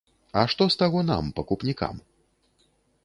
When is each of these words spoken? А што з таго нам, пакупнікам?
А 0.39 0.45
што 0.53 0.67
з 0.75 0.79
таго 0.81 1.03
нам, 1.11 1.29
пакупнікам? 1.41 1.95